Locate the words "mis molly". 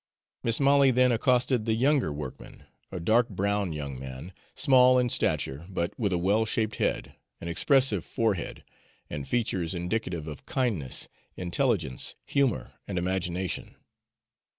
0.41-0.89